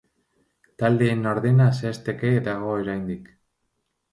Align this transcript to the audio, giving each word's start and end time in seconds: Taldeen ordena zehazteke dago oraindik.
Taldeen 0.83 1.21
ordena 1.33 1.67
zehazteke 1.81 2.33
dago 2.49 2.73
oraindik. 2.79 3.29